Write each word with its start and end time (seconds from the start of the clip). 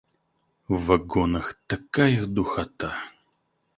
В 0.67 0.83
вагонах 0.87 1.53
такая 1.67 2.25
духота. 2.25 2.91